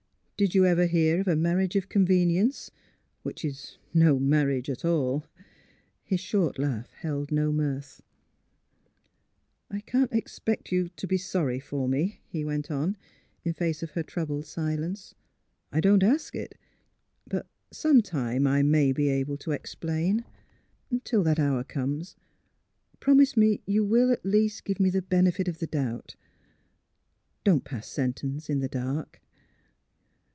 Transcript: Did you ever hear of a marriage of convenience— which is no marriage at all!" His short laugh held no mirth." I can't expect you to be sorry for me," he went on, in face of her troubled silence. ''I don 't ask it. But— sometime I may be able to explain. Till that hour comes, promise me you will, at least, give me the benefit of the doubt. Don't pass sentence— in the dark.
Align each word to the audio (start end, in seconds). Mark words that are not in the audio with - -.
Did 0.37 0.55
you 0.55 0.65
ever 0.65 0.87
hear 0.87 1.21
of 1.21 1.27
a 1.27 1.35
marriage 1.35 1.75
of 1.75 1.87
convenience— 1.87 2.71
which 3.21 3.45
is 3.45 3.77
no 3.93 4.17
marriage 4.17 4.71
at 4.71 4.83
all!" 4.83 5.27
His 6.03 6.19
short 6.19 6.57
laugh 6.57 6.89
held 6.93 7.31
no 7.31 7.51
mirth." 7.51 8.01
I 9.69 9.81
can't 9.81 10.11
expect 10.11 10.71
you 10.71 10.89
to 10.95 11.05
be 11.05 11.15
sorry 11.19 11.59
for 11.59 11.87
me," 11.87 12.21
he 12.27 12.43
went 12.43 12.71
on, 12.71 12.97
in 13.43 13.53
face 13.53 13.83
of 13.83 13.91
her 13.91 14.01
troubled 14.01 14.47
silence. 14.47 15.13
''I 15.71 15.79
don 15.79 15.99
't 15.99 16.05
ask 16.07 16.33
it. 16.33 16.57
But— 17.27 17.45
sometime 17.71 18.47
I 18.47 18.63
may 18.63 18.91
be 18.91 19.09
able 19.09 19.37
to 19.37 19.51
explain. 19.51 20.25
Till 21.03 21.21
that 21.21 21.37
hour 21.37 21.63
comes, 21.63 22.15
promise 22.99 23.37
me 23.37 23.61
you 23.67 23.83
will, 23.85 24.11
at 24.11 24.25
least, 24.25 24.63
give 24.63 24.79
me 24.79 24.89
the 24.89 25.03
benefit 25.03 25.47
of 25.47 25.59
the 25.59 25.67
doubt. 25.67 26.15
Don't 27.43 27.63
pass 27.63 27.87
sentence— 27.87 28.49
in 28.49 28.57
the 28.57 28.67
dark. 28.67 29.21